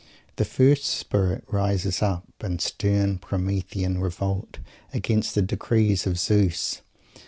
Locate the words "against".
4.91-5.35